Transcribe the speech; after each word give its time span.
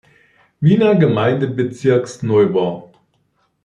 Wiener 0.61 0.95
Gemeindebezirks, 0.95 2.23
Neubau. 2.23 2.91